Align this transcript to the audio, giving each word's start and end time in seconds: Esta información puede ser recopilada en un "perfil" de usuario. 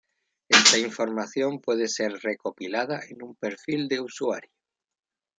Esta 0.49 0.79
información 0.79 1.59
puede 1.59 1.87
ser 1.87 2.13
recopilada 2.23 3.01
en 3.07 3.21
un 3.21 3.35
"perfil" 3.35 3.87
de 3.87 3.99
usuario. 4.01 4.49